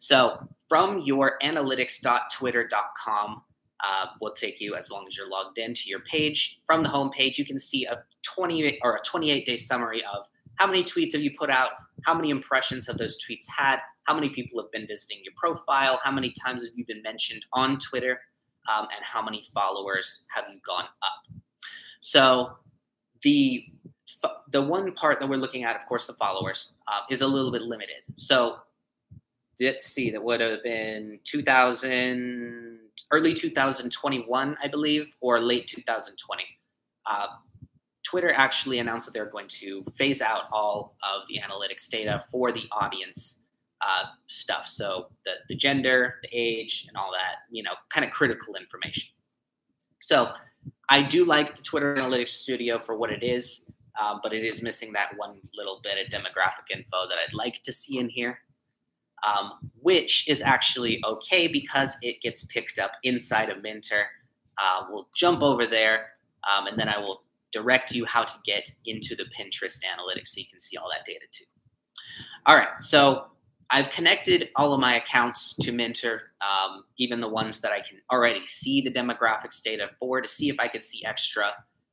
So, 0.00 0.48
from 0.68 1.00
your 1.00 1.38
analytics.twitter.com, 1.42 3.42
uh, 3.84 4.06
will 4.20 4.32
take 4.32 4.60
you 4.60 4.74
as 4.74 4.90
long 4.90 5.06
as 5.08 5.16
you're 5.16 5.28
logged 5.28 5.58
in 5.58 5.74
to 5.74 5.88
your 5.88 6.00
page. 6.00 6.60
From 6.66 6.82
the 6.82 6.88
home 6.88 7.10
page, 7.10 7.38
you 7.38 7.44
can 7.44 7.58
see 7.58 7.84
a 7.84 8.02
20 8.22 8.78
or 8.82 8.96
a 8.96 9.02
28 9.02 9.44
day 9.44 9.56
summary 9.56 10.02
of 10.04 10.26
how 10.56 10.66
many 10.66 10.84
tweets 10.84 11.12
have 11.12 11.22
you 11.22 11.32
put 11.36 11.50
out, 11.50 11.70
how 12.04 12.14
many 12.14 12.30
impressions 12.30 12.86
have 12.86 12.98
those 12.98 13.18
tweets 13.22 13.46
had, 13.48 13.78
how 14.04 14.14
many 14.14 14.28
people 14.28 14.60
have 14.60 14.70
been 14.70 14.86
visiting 14.86 15.18
your 15.24 15.32
profile, 15.36 16.00
how 16.04 16.12
many 16.12 16.32
times 16.44 16.64
have 16.64 16.72
you 16.76 16.84
been 16.86 17.02
mentioned 17.02 17.44
on 17.52 17.78
Twitter, 17.78 18.20
um, 18.72 18.86
and 18.94 19.02
how 19.02 19.22
many 19.22 19.42
followers 19.52 20.24
have 20.34 20.44
you 20.52 20.60
gone 20.64 20.84
up. 20.84 21.41
So 22.02 22.50
the 23.22 23.64
the 24.50 24.60
one 24.60 24.92
part 24.92 25.18
that 25.20 25.28
we're 25.28 25.36
looking 25.36 25.64
at, 25.64 25.74
of 25.74 25.86
course, 25.86 26.06
the 26.06 26.12
followers, 26.14 26.74
uh, 26.86 27.00
is 27.08 27.22
a 27.22 27.26
little 27.26 27.50
bit 27.50 27.62
limited. 27.62 28.02
So 28.16 28.58
let's 29.58 29.86
see, 29.86 30.10
that 30.10 30.22
would 30.22 30.40
have 30.40 30.62
been 30.62 31.18
2000, 31.24 32.78
early 33.10 33.32
2021, 33.32 34.56
I 34.62 34.68
believe, 34.68 35.06
or 35.20 35.40
late 35.40 35.66
2020. 35.66 36.44
Uh, 37.06 37.26
Twitter 38.02 38.32
actually 38.32 38.80
announced 38.80 39.06
that 39.06 39.14
they're 39.14 39.30
going 39.30 39.48
to 39.48 39.84
phase 39.94 40.20
out 40.20 40.42
all 40.52 40.96
of 41.02 41.26
the 41.28 41.38
analytics 41.38 41.88
data 41.88 42.22
for 42.30 42.52
the 42.52 42.64
audience 42.72 43.42
uh, 43.80 44.04
stuff. 44.26 44.66
So 44.66 45.06
the, 45.24 45.32
the 45.48 45.56
gender, 45.56 46.16
the 46.22 46.28
age, 46.32 46.84
and 46.88 46.96
all 46.96 47.10
that, 47.12 47.50
you 47.50 47.62
know, 47.62 47.72
kind 47.92 48.04
of 48.04 48.12
critical 48.12 48.54
information. 48.54 49.08
So 50.00 50.32
I 50.92 51.00
do 51.00 51.24
like 51.24 51.56
the 51.56 51.62
Twitter 51.62 51.94
Analytics 51.94 52.28
Studio 52.28 52.78
for 52.78 52.98
what 52.98 53.10
it 53.10 53.22
is, 53.22 53.64
um, 53.98 54.20
but 54.22 54.34
it 54.34 54.44
is 54.44 54.62
missing 54.62 54.92
that 54.92 55.16
one 55.16 55.40
little 55.54 55.80
bit 55.82 55.96
of 55.96 56.12
demographic 56.12 56.70
info 56.70 57.08
that 57.08 57.16
I'd 57.16 57.32
like 57.32 57.62
to 57.62 57.72
see 57.72 57.96
in 57.96 58.10
here, 58.10 58.40
um, 59.26 59.52
which 59.80 60.28
is 60.28 60.42
actually 60.42 61.02
okay 61.02 61.48
because 61.48 61.96
it 62.02 62.20
gets 62.20 62.44
picked 62.44 62.78
up 62.78 62.92
inside 63.04 63.48
of 63.48 63.62
Minter. 63.62 64.04
Uh, 64.58 64.82
we'll 64.90 65.08
jump 65.16 65.40
over 65.40 65.66
there, 65.66 66.12
um, 66.46 66.66
and 66.66 66.78
then 66.78 66.90
I 66.90 66.98
will 66.98 67.22
direct 67.52 67.92
you 67.92 68.04
how 68.04 68.24
to 68.24 68.34
get 68.44 68.70
into 68.84 69.16
the 69.16 69.24
Pinterest 69.34 69.80
analytics 69.84 70.28
so 70.28 70.40
you 70.40 70.46
can 70.46 70.60
see 70.60 70.76
all 70.76 70.90
that 70.90 71.06
data 71.06 71.24
too. 71.32 71.46
All 72.44 72.54
right, 72.54 72.68
so 72.80 73.28
I've 73.72 73.88
connected 73.88 74.50
all 74.54 74.74
of 74.74 74.80
my 74.80 74.96
accounts 74.96 75.56
to 75.56 75.72
Minter, 75.72 76.32
um, 76.42 76.84
even 76.98 77.20
the 77.20 77.28
ones 77.28 77.62
that 77.62 77.72
I 77.72 77.80
can 77.80 77.98
already 78.12 78.44
see 78.44 78.82
the 78.82 78.92
demographics 78.92 79.62
data 79.62 79.88
for 79.98 80.20
to 80.20 80.28
see 80.28 80.50
if 80.50 80.56
I 80.60 80.68
could 80.68 80.82
see 80.82 81.02
extra 81.06 81.46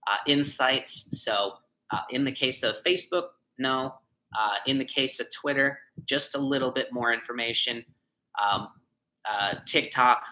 uh, 0.07 0.17
insights. 0.27 1.07
So, 1.23 1.53
uh, 1.91 2.01
in 2.11 2.25
the 2.25 2.31
case 2.33 2.63
of 2.63 2.83
Facebook, 2.83 3.29
no. 3.57 3.95
Uh, 4.37 4.55
in 4.67 4.77
the 4.77 4.85
case 4.85 5.19
of 5.19 5.27
Twitter, 5.31 5.79
just 6.05 6.35
a 6.35 6.37
little 6.37 6.69
bit 6.69 6.91
more 6.91 7.13
information. 7.13 7.83
Um, 8.39 8.67
uh, 9.27 9.55
TikTok, 9.65 10.23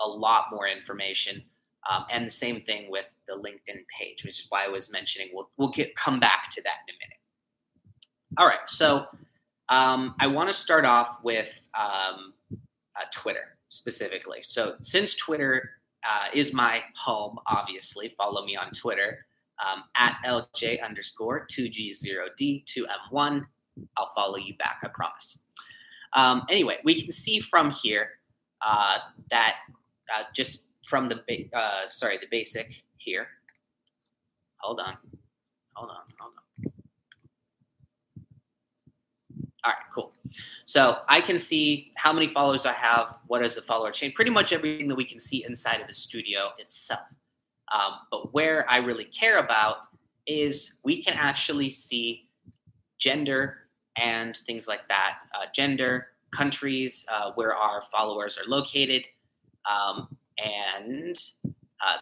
a 0.00 0.06
lot 0.06 0.46
more 0.50 0.66
information. 0.66 1.42
Um, 1.90 2.04
and 2.10 2.26
the 2.26 2.30
same 2.30 2.60
thing 2.62 2.90
with 2.90 3.06
the 3.26 3.34
LinkedIn 3.34 3.82
page, 3.98 4.24
which 4.24 4.40
is 4.40 4.46
why 4.48 4.64
I 4.64 4.68
was 4.68 4.92
mentioning. 4.92 5.28
We'll, 5.32 5.48
we'll 5.56 5.70
get 5.70 5.94
come 5.96 6.20
back 6.20 6.50
to 6.50 6.62
that 6.62 6.76
in 6.88 6.94
a 6.94 6.98
minute. 6.98 7.18
All 8.36 8.46
right, 8.46 8.58
so 8.66 9.06
um, 9.68 10.14
I 10.20 10.26
want 10.26 10.48
to 10.48 10.52
start 10.52 10.84
off 10.84 11.18
with 11.22 11.48
um, 11.78 12.34
uh, 12.52 13.04
Twitter 13.12 13.56
specifically. 13.68 14.38
So, 14.42 14.76
since 14.80 15.14
Twitter 15.14 15.70
uh, 16.08 16.26
is 16.32 16.52
my 16.52 16.82
home, 16.96 17.38
obviously, 17.46 18.14
follow 18.16 18.44
me 18.44 18.56
on 18.56 18.70
Twitter 18.70 19.26
um, 19.64 19.84
at 19.96 20.16
LJ 20.24 20.82
underscore 20.82 21.46
2G0D2M1. 21.46 23.44
I'll 23.96 24.12
follow 24.14 24.36
you 24.36 24.56
back, 24.56 24.80
I 24.82 24.88
promise. 24.88 25.40
Um, 26.14 26.44
anyway, 26.48 26.78
we 26.84 27.00
can 27.00 27.10
see 27.10 27.40
from 27.40 27.70
here 27.70 28.10
uh, 28.66 28.98
that 29.30 29.56
uh, 30.14 30.24
just 30.34 30.64
from 30.86 31.08
the 31.08 31.16
ba- 31.28 31.56
uh, 31.56 31.86
sorry 31.86 32.18
the 32.18 32.26
basic 32.30 32.82
here. 32.96 33.28
Hold 34.58 34.80
on, 34.80 34.96
hold 35.74 35.90
on, 35.90 35.96
hold 36.18 36.32
on. 36.36 36.37
All 39.64 39.72
right, 39.72 39.92
cool. 39.92 40.12
So 40.66 40.98
I 41.08 41.20
can 41.20 41.36
see 41.36 41.92
how 41.96 42.12
many 42.12 42.28
followers 42.28 42.64
I 42.64 42.72
have, 42.72 43.16
what 43.26 43.44
is 43.44 43.56
the 43.56 43.62
follower 43.62 43.90
chain, 43.90 44.12
pretty 44.12 44.30
much 44.30 44.52
everything 44.52 44.86
that 44.88 44.94
we 44.94 45.04
can 45.04 45.18
see 45.18 45.44
inside 45.44 45.80
of 45.80 45.88
the 45.88 45.94
studio 45.94 46.50
itself. 46.58 47.00
Um, 47.74 47.94
but 48.10 48.32
where 48.32 48.68
I 48.70 48.78
really 48.78 49.04
care 49.04 49.38
about 49.38 49.78
is 50.26 50.76
we 50.84 51.02
can 51.02 51.14
actually 51.14 51.68
see 51.70 52.28
gender 52.98 53.68
and 53.96 54.36
things 54.36 54.68
like 54.68 54.86
that, 54.88 55.16
uh, 55.34 55.46
gender, 55.52 56.08
countries 56.32 57.04
uh, 57.12 57.32
where 57.34 57.54
our 57.54 57.82
followers 57.82 58.38
are 58.38 58.48
located, 58.48 59.06
um, 59.68 60.08
and 60.38 61.16
uh, 61.84 61.98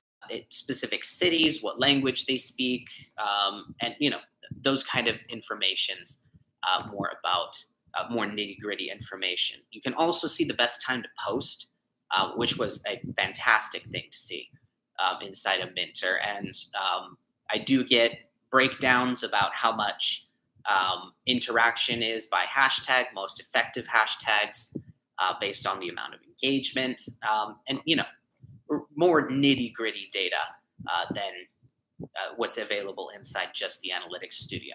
specific 0.50 1.04
cities, 1.04 1.62
what 1.62 1.80
language 1.80 2.26
they 2.26 2.36
speak, 2.36 2.86
um, 3.18 3.74
and 3.80 3.94
you 3.98 4.10
know 4.10 4.18
those 4.62 4.82
kind 4.82 5.08
of 5.08 5.16
informations 5.30 6.20
uh, 6.66 6.86
more 6.92 7.10
about 7.18 7.62
uh, 7.94 8.04
more 8.10 8.26
nitty 8.26 8.58
gritty 8.60 8.90
information. 8.90 9.60
You 9.70 9.80
can 9.80 9.94
also 9.94 10.26
see 10.26 10.44
the 10.44 10.54
best 10.54 10.84
time 10.84 11.02
to 11.02 11.08
post, 11.26 11.70
uh, 12.14 12.32
which 12.36 12.58
was 12.58 12.82
a 12.86 13.00
fantastic 13.16 13.84
thing 13.90 14.04
to 14.10 14.18
see 14.18 14.48
um, 15.02 15.18
inside 15.22 15.60
of 15.60 15.74
Minter. 15.74 16.18
And 16.18 16.54
um, 16.74 17.16
I 17.50 17.58
do 17.58 17.84
get 17.84 18.12
breakdowns 18.50 19.22
about 19.22 19.54
how 19.54 19.74
much 19.74 20.28
um, 20.68 21.12
interaction 21.26 22.02
is 22.02 22.26
by 22.26 22.44
hashtag, 22.44 23.04
most 23.14 23.40
effective 23.40 23.86
hashtags 23.86 24.76
uh, 25.18 25.34
based 25.40 25.66
on 25.66 25.78
the 25.80 25.88
amount 25.88 26.14
of 26.14 26.20
engagement, 26.22 27.00
um, 27.28 27.56
and 27.68 27.80
you 27.84 27.96
know, 27.96 28.04
more 28.94 29.28
nitty 29.28 29.72
gritty 29.72 30.08
data 30.12 30.36
uh, 30.88 31.04
than 31.14 31.32
uh, 32.02 32.34
what's 32.36 32.58
available 32.58 33.10
inside 33.16 33.48
just 33.54 33.80
the 33.80 33.90
analytics 33.90 34.34
studio. 34.34 34.74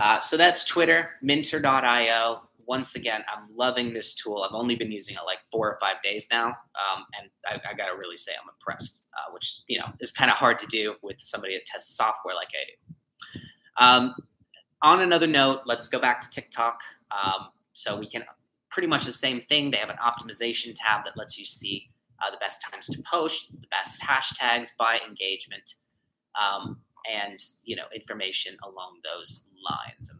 Uh, 0.00 0.20
so 0.20 0.36
that's 0.36 0.64
Twitter, 0.64 1.10
minter.io. 1.22 2.42
Once 2.66 2.96
again, 2.96 3.22
I'm 3.32 3.48
loving 3.54 3.94
this 3.94 4.14
tool. 4.14 4.46
I've 4.46 4.54
only 4.54 4.76
been 4.76 4.92
using 4.92 5.16
it 5.16 5.22
like 5.24 5.38
four 5.50 5.68
or 5.72 5.78
five 5.80 5.96
days 6.02 6.28
now, 6.30 6.48
um, 6.48 7.04
and 7.18 7.30
I, 7.46 7.54
I 7.70 7.74
got 7.74 7.86
to 7.86 7.96
really 7.96 8.18
say 8.18 8.32
I'm 8.40 8.48
impressed, 8.48 9.00
uh, 9.14 9.32
which 9.32 9.60
you 9.68 9.78
know 9.78 9.86
is 10.00 10.12
kind 10.12 10.30
of 10.30 10.36
hard 10.36 10.58
to 10.58 10.66
do 10.66 10.94
with 11.02 11.16
somebody 11.18 11.54
that 11.54 11.64
tests 11.64 11.96
software 11.96 12.34
like 12.34 12.48
I 12.48 12.64
do. 12.68 13.40
Um, 13.78 14.14
on 14.82 15.00
another 15.00 15.26
note, 15.26 15.62
let's 15.64 15.88
go 15.88 15.98
back 15.98 16.20
to 16.20 16.30
TikTok. 16.30 16.80
Um, 17.10 17.48
so 17.72 17.96
we 17.96 18.06
can 18.06 18.24
pretty 18.70 18.88
much 18.88 19.04
the 19.04 19.12
same 19.12 19.40
thing. 19.42 19.70
They 19.70 19.78
have 19.78 19.90
an 19.90 19.96
optimization 19.96 20.74
tab 20.76 21.04
that 21.04 21.16
lets 21.16 21.38
you 21.38 21.44
see 21.44 21.88
uh, 22.22 22.30
the 22.30 22.36
best 22.38 22.62
times 22.62 22.86
to 22.88 23.02
post, 23.10 23.52
the 23.60 23.66
best 23.68 24.02
hashtags 24.02 24.68
by 24.78 24.98
engagement, 25.08 25.74
um, 26.40 26.78
and 27.10 27.38
you 27.64 27.76
know 27.76 27.84
information 27.94 28.56
along 28.64 28.98
those 29.04 29.46
lines. 29.68 30.12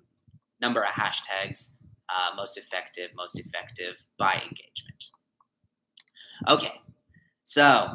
Number 0.61 0.83
of 0.83 0.91
hashtags, 0.91 1.73
uh, 2.09 2.35
most 2.37 2.59
effective, 2.59 3.11
most 3.17 3.39
effective 3.39 4.03
by 4.19 4.35
engagement. 4.35 5.11
Okay, 6.49 6.73
so 7.45 7.95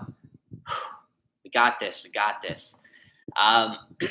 we 1.44 1.50
got 1.52 1.80
this. 1.80 2.04
We 2.04 2.12
got 2.12 2.42
this. 2.42 2.80
Um, 3.36 3.78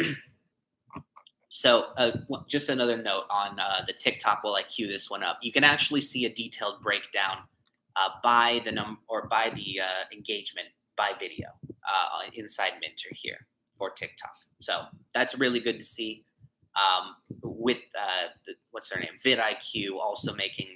so, 1.49 1.87
uh, 1.97 2.13
just 2.49 2.69
another 2.69 2.97
note 2.97 3.25
on 3.31 3.59
uh, 3.59 3.85
the 3.87 3.93
TikTok 3.93 4.43
while 4.43 4.55
I 4.55 4.63
cue 4.63 4.87
this 4.87 5.11
one 5.11 5.23
up. 5.23 5.39
You 5.43 5.53
can 5.53 5.65
actually 5.65 6.01
see 6.01 6.25
a 6.25 6.33
detailed 6.33 6.83
breakdown 6.83 7.39
uh, 7.97 8.09
by 8.23 8.61
the 8.65 8.73
number 8.73 9.01
or 9.09 9.29
by 9.29 9.51
the 9.55 9.81
uh, 9.81 10.05
engagement 10.13 10.69
by 10.97 11.13
video 11.19 11.49
uh, 11.89 12.31
inside 12.35 12.73
Minter 12.81 13.11
here 13.13 13.47
for 13.83 13.91
TikTok. 13.91 14.31
So 14.61 14.83
that's 15.13 15.37
really 15.37 15.59
good 15.59 15.81
to 15.81 15.85
see. 15.85 16.25
Um, 16.77 17.17
with 17.43 17.81
uh, 17.99 18.29
what's 18.71 18.89
their 18.89 19.01
name, 19.01 19.17
vidIQ, 19.27 19.99
also 20.01 20.33
making 20.35 20.69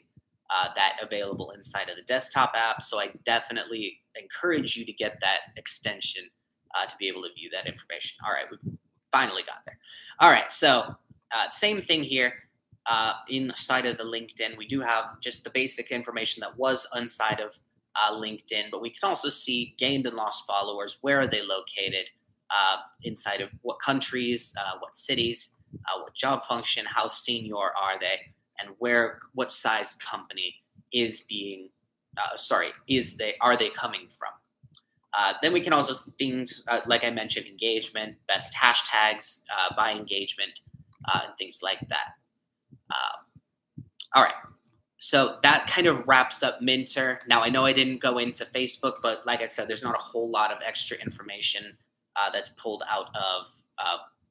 that 0.75 0.96
available 1.00 1.52
inside 1.52 1.88
of 1.88 1.96
the 1.96 2.02
desktop 2.02 2.52
app. 2.54 2.82
So 2.82 2.98
I 2.98 3.10
definitely 3.25 4.00
encourage 4.20 4.76
you 4.76 4.84
to 4.84 4.92
get 4.92 5.18
that 5.20 5.38
extension 5.56 6.25
to 6.88 6.94
be 6.98 7.08
able 7.08 7.22
to 7.22 7.32
view 7.34 7.48
that 7.54 7.66
information. 7.66 8.18
All 8.26 8.32
right, 8.32 8.44
we 8.50 8.72
finally 9.12 9.42
got 9.46 9.64
there. 9.64 9.78
All 10.20 10.30
right, 10.30 10.50
so 10.52 10.94
uh, 11.34 11.48
same 11.48 11.80
thing 11.80 12.02
here. 12.02 12.32
Uh, 12.90 13.14
inside 13.30 13.86
of 13.86 13.96
the 13.96 14.04
LinkedIn, 14.04 14.56
we 14.58 14.66
do 14.66 14.80
have 14.80 15.20
just 15.20 15.42
the 15.44 15.50
basic 15.50 15.90
information 15.90 16.40
that 16.40 16.56
was 16.58 16.86
inside 16.94 17.40
of 17.40 17.58
uh, 17.96 18.12
LinkedIn, 18.12 18.70
but 18.70 18.82
we 18.82 18.90
can 18.90 19.08
also 19.08 19.28
see 19.28 19.75
gained 19.78 20.06
and 20.06 20.16
lost 20.16 20.46
followers. 20.46 20.98
Where 21.00 21.20
are 21.20 21.26
they 21.26 21.42
located? 21.42 22.08
Uh, 22.50 22.76
inside 23.03 23.41
of 23.41 23.50
what 23.62 23.76
countries, 23.81 24.55
uh, 24.61 24.79
what 24.79 24.95
cities, 24.95 25.55
uh, 25.75 26.00
what 26.00 26.15
job 26.15 26.45
function, 26.45 26.85
how 26.87 27.09
senior 27.09 27.57
are 27.57 27.99
they, 27.99 28.21
and 28.61 28.71
where, 28.79 29.19
what 29.35 29.50
size 29.50 29.97
company 29.97 30.55
is 30.93 31.23
being, 31.23 31.69
sorry, 32.37 32.69
is 32.87 33.17
they 33.17 33.35
are 33.41 33.57
they 33.57 33.71
coming 33.71 34.07
from? 34.17 34.31
Uh, 35.17 35.33
then 35.43 35.53
we 35.53 35.61
can 35.61 35.73
also 35.73 35.95
things 36.19 36.62
uh, 36.69 36.81
like 36.87 37.03
I 37.03 37.11
mentioned, 37.11 37.47
engagement, 37.47 38.17
best 38.29 38.55
hashtags 38.55 39.43
uh, 39.50 39.75
by 39.75 39.93
engagement, 39.93 40.61
uh, 41.12 41.23
and 41.25 41.37
things 41.38 41.61
like 41.62 41.81
that. 41.88 42.09
Um, 42.91 43.85
all 44.15 44.23
right, 44.23 44.35
so 44.99 45.38
that 45.43 45.67
kind 45.67 45.87
of 45.87 46.07
wraps 46.07 46.43
up 46.43 46.61
Minter. 46.61 47.19
Now 47.29 47.43
I 47.43 47.49
know 47.49 47.65
I 47.65 47.73
didn't 47.73 48.00
go 48.00 48.19
into 48.19 48.45
Facebook, 48.45 48.97
but 49.03 49.26
like 49.26 49.41
I 49.41 49.47
said, 49.47 49.69
there's 49.69 49.83
not 49.83 49.95
a 49.95 50.03
whole 50.03 50.31
lot 50.31 50.53
of 50.53 50.59
extra 50.65 50.97
information 50.99 51.76
uh, 52.20 52.30
that's 52.32 52.50
pulled 52.50 52.82
out 52.88 53.08
of 53.14 53.46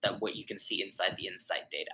that 0.04 0.22
what 0.22 0.36
you 0.36 0.46
can 0.46 0.58
see 0.58 0.84
inside 0.84 1.15
the 1.18 1.27
insight 1.27 1.70
data. 1.72 1.92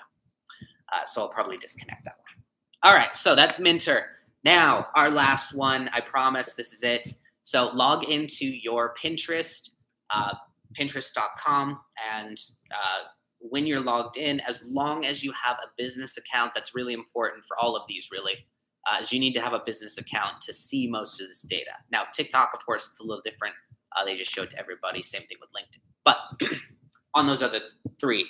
so 1.05 1.21
I'll 1.21 1.29
probably 1.29 1.57
disconnect 1.57 2.03
that 2.05 2.15
one. 2.17 2.43
All 2.83 2.93
right, 2.93 3.15
so 3.15 3.36
that's 3.36 3.60
Minter. 3.60 4.07
Now 4.43 4.88
our 4.95 5.10
last 5.10 5.53
one. 5.53 5.89
I 5.93 6.01
promise 6.01 6.53
this 6.53 6.74
is 6.74 6.83
it. 6.83 7.07
So 7.43 7.69
log 7.74 8.05
into 8.10 8.45
your 8.45 8.93
Pinterest, 9.01 9.69
uh, 10.13 10.33
Pinterest.com, 10.77 11.79
and 12.13 12.38
uh, 12.71 13.07
when 13.39 13.65
you're 13.65 13.79
logged 13.79 14.17
in, 14.17 14.39
as 14.41 14.63
long 14.67 15.05
as 15.05 15.24
you 15.24 15.33
have 15.33 15.57
a 15.63 15.67
business 15.77 16.17
account, 16.17 16.53
that's 16.53 16.75
really 16.75 16.93
important 16.93 17.43
for 17.45 17.57
all 17.57 17.75
of 17.75 17.83
these, 17.88 18.10
really, 18.12 18.33
uh, 18.88 19.00
is 19.01 19.12
you 19.12 19.19
need 19.19 19.33
to 19.33 19.41
have 19.41 19.53
a 19.53 19.62
business 19.65 19.98
account 19.98 20.41
to 20.41 20.53
see 20.53 20.88
most 20.88 21.19
of 21.19 21.27
this 21.27 21.41
data. 21.41 21.71
Now, 21.91 22.03
TikTok, 22.13 22.51
of 22.53 22.63
course, 22.65 22.88
it's 22.89 23.00
a 23.00 23.03
little 23.03 23.21
different. 23.24 23.55
Uh, 23.95 24.05
they 24.05 24.15
just 24.15 24.31
show 24.31 24.43
it 24.43 24.50
to 24.51 24.60
everybody. 24.60 25.03
Same 25.03 25.24
thing 25.27 25.38
with 25.39 25.50
LinkedIn. 25.50 25.81
But 26.05 26.17
on 27.16 27.27
those 27.27 27.44
other 27.44 27.61
three, 28.00 28.27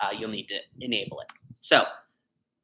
uh, 0.00 0.10
you'll 0.16 0.30
need 0.30 0.48
to 0.48 0.58
enable 0.80 1.20
it. 1.20 1.26
So 1.60 1.84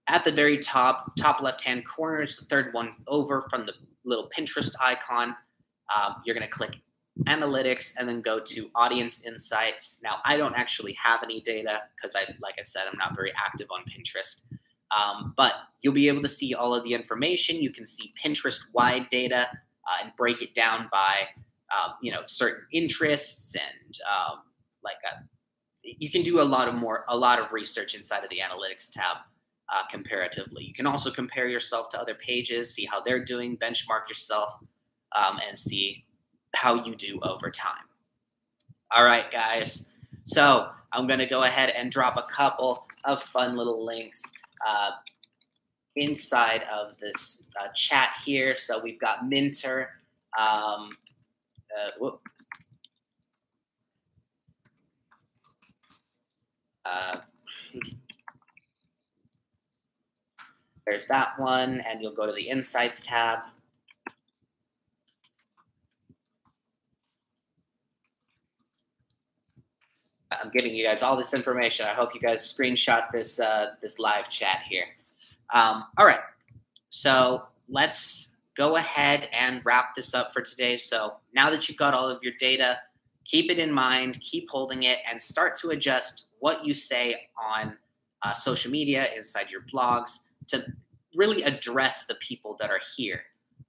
at 0.08 0.24
the 0.24 0.32
very 0.32 0.58
top, 0.58 1.12
top 1.18 1.42
left-hand 1.42 1.84
corner 1.86 2.22
is 2.22 2.36
the 2.36 2.44
third 2.46 2.72
one 2.72 2.94
over 3.08 3.46
from 3.50 3.66
the 3.66 3.72
little 4.04 4.30
Pinterest 4.36 4.74
icon 4.80 5.34
um, 5.94 6.16
you're 6.24 6.34
going 6.34 6.46
to 6.46 6.52
click 6.52 6.76
analytics 7.26 7.94
and 7.98 8.08
then 8.08 8.20
go 8.20 8.38
to 8.38 8.70
audience 8.74 9.22
insights. 9.24 10.00
Now, 10.02 10.16
I 10.24 10.36
don't 10.36 10.54
actually 10.54 10.96
have 11.02 11.22
any 11.22 11.40
data 11.40 11.82
because 11.96 12.14
I, 12.14 12.20
like 12.40 12.56
I 12.58 12.62
said, 12.62 12.84
I'm 12.90 12.98
not 12.98 13.16
very 13.16 13.32
active 13.36 13.68
on 13.70 13.84
Pinterest. 13.84 14.42
Um, 14.96 15.34
but 15.36 15.54
you'll 15.82 15.94
be 15.94 16.08
able 16.08 16.22
to 16.22 16.28
see 16.28 16.54
all 16.54 16.74
of 16.74 16.84
the 16.84 16.94
information. 16.94 17.56
You 17.56 17.72
can 17.72 17.86
see 17.86 18.12
Pinterest 18.22 18.60
wide 18.72 19.08
data 19.08 19.48
uh, 19.50 20.04
and 20.04 20.12
break 20.16 20.42
it 20.42 20.54
down 20.54 20.88
by, 20.92 21.28
um, 21.74 21.94
you 22.02 22.12
know, 22.12 22.22
certain 22.26 22.64
interests 22.72 23.54
and 23.54 23.98
um, 24.02 24.40
like 24.84 24.96
a, 25.04 25.22
you 25.82 26.10
can 26.10 26.22
do 26.22 26.40
a 26.40 26.42
lot 26.42 26.68
of 26.68 26.74
more, 26.74 27.04
a 27.08 27.16
lot 27.16 27.38
of 27.38 27.52
research 27.52 27.94
inside 27.94 28.24
of 28.24 28.30
the 28.30 28.38
analytics 28.38 28.92
tab. 28.92 29.18
Uh, 29.68 29.82
comparatively, 29.90 30.62
you 30.62 30.72
can 30.72 30.86
also 30.86 31.10
compare 31.10 31.48
yourself 31.48 31.88
to 31.88 32.00
other 32.00 32.14
pages, 32.14 32.72
see 32.72 32.84
how 32.84 33.00
they're 33.00 33.24
doing, 33.24 33.56
benchmark 33.56 34.08
yourself 34.08 34.48
um, 35.16 35.40
and 35.46 35.58
see 35.58 36.04
how 36.54 36.74
you 36.84 36.94
do 36.94 37.18
over 37.22 37.50
time. 37.50 37.82
All 38.94 39.02
right, 39.02 39.28
guys. 39.32 39.88
So 40.22 40.68
I'm 40.92 41.08
going 41.08 41.18
to 41.18 41.26
go 41.26 41.42
ahead 41.42 41.70
and 41.70 41.90
drop 41.90 42.16
a 42.16 42.22
couple 42.32 42.86
of 43.04 43.22
fun 43.22 43.56
little 43.56 43.84
links 43.84 44.22
uh, 44.64 44.90
inside 45.96 46.62
of 46.72 46.96
this 46.98 47.44
uh, 47.60 47.68
chat 47.74 48.16
here. 48.24 48.56
So 48.56 48.78
we've 48.80 49.00
got 49.00 49.28
Minter. 49.28 49.90
Um, 50.38 50.90
uh, 51.76 52.10
uh, 56.84 57.16
there's 60.86 61.06
that 61.08 61.38
one, 61.38 61.80
and 61.80 62.00
you'll 62.00 62.14
go 62.14 62.26
to 62.26 62.32
the 62.32 62.48
Insights 62.48 63.00
tab. 63.00 63.40
I'm 70.30 70.50
giving 70.50 70.74
you 70.74 70.84
guys 70.84 71.02
all 71.02 71.16
this 71.16 71.34
information. 71.34 71.86
I 71.86 71.94
hope 71.94 72.14
you 72.14 72.20
guys 72.20 72.52
screenshot 72.52 73.10
this 73.10 73.40
uh, 73.40 73.74
this 73.80 73.98
live 73.98 74.28
chat 74.28 74.60
here. 74.68 74.84
Um, 75.52 75.84
all 75.96 76.06
right, 76.06 76.20
so 76.90 77.46
let's 77.68 78.35
go 78.56 78.76
ahead 78.76 79.28
and 79.32 79.60
wrap 79.64 79.94
this 79.94 80.14
up 80.14 80.32
for 80.32 80.40
today. 80.40 80.76
So 80.76 81.14
now 81.34 81.50
that 81.50 81.68
you've 81.68 81.78
got 81.78 81.94
all 81.94 82.08
of 82.08 82.22
your 82.22 82.32
data, 82.38 82.78
keep 83.24 83.50
it 83.50 83.58
in 83.58 83.72
mind, 83.72 84.18
keep 84.20 84.48
holding 84.50 84.84
it, 84.84 84.98
and 85.08 85.20
start 85.20 85.56
to 85.60 85.70
adjust 85.70 86.28
what 86.38 86.64
you 86.64 86.72
say 86.72 87.28
on 87.54 87.76
uh, 88.22 88.32
social 88.32 88.70
media, 88.70 89.08
inside 89.16 89.50
your 89.50 89.62
blogs, 89.72 90.20
to 90.48 90.64
really 91.14 91.42
address 91.42 92.06
the 92.06 92.14
people 92.16 92.56
that 92.60 92.70
are 92.70 92.80
here 92.96 93.22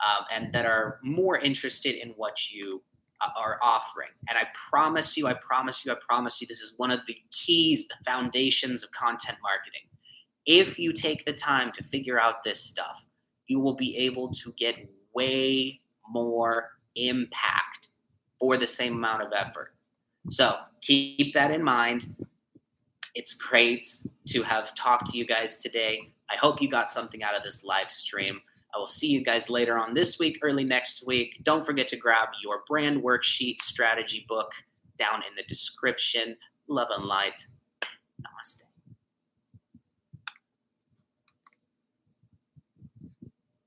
um, 0.06 0.26
and 0.34 0.54
that 0.54 0.66
are 0.66 1.00
more 1.04 1.38
interested 1.38 1.96
in 1.96 2.10
what 2.12 2.52
you 2.52 2.82
uh, 3.22 3.30
are 3.38 3.60
offering. 3.62 4.10
And 4.30 4.38
I 4.38 4.44
promise 4.70 5.18
you, 5.18 5.28
I 5.28 5.34
promise 5.34 5.86
you, 5.86 5.92
I 5.92 5.96
promise 6.08 6.40
you, 6.42 6.48
this 6.48 6.62
is 6.62 6.74
one 6.78 6.92
of 6.92 7.00
the 7.08 7.18
keys, 7.32 7.88
the 7.88 7.96
foundations 8.06 8.84
of 8.84 8.92
content 8.92 9.38
marketing. 9.42 9.82
If 10.46 10.80
you 10.80 10.94
take 10.94 11.26
the 11.26 11.34
time 11.34 11.72
to 11.74 11.84
figure 11.84 12.20
out 12.20 12.44
this 12.44 12.62
stuff, 12.62 13.04
you 13.48 13.60
will 13.60 13.76
be 13.76 13.96
able 13.98 14.32
to 14.34 14.54
get 14.58 14.76
way 15.14 15.80
more 16.10 16.72
impact 16.96 17.90
for 18.40 18.58
the 18.58 18.68
same 18.68 18.94
amount 18.94 19.24
of 19.24 19.34
effort. 19.34 19.74
So 20.30 20.58
keep 20.82 21.34
that 21.34 21.52
in 21.52 21.64
mind. 21.64 22.16
It's 23.16 23.34
great 23.34 23.88
to 24.28 24.44
have 24.44 24.76
talked 24.76 25.08
to 25.08 25.18
you 25.18 25.26
guys 25.26 25.62
today. 25.62 26.12
I 26.30 26.36
hope 26.36 26.62
you 26.62 26.70
got 26.70 26.90
something 26.90 27.24
out 27.24 27.36
of 27.36 27.44
this 27.44 27.64
live 27.64 27.90
stream. 27.90 28.42
I 28.76 28.78
will 28.78 28.88
see 28.88 29.08
you 29.08 29.24
guys 29.24 29.50
later 29.50 29.78
on 29.78 29.94
this 29.94 30.20
week, 30.20 30.40
early 30.44 30.64
next 30.64 31.08
week. 31.08 31.40
Don't 31.44 31.66
forget 31.66 31.88
to 31.88 31.98
grab 31.98 32.30
your 32.44 32.64
brand 32.68 33.02
worksheet 33.02 33.62
strategy 33.62 34.26
book 34.28 34.52
down 34.98 35.24
in 35.28 35.36
the 35.36 35.44
description. 35.44 36.36
Love 36.68 36.90
and 36.92 37.06
light. 37.06 37.48
Namaste. 38.22 38.67